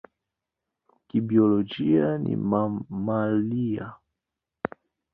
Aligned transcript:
Kibiolojia 1.07 2.07
ni 2.23 2.35
mamalia. 2.35 3.85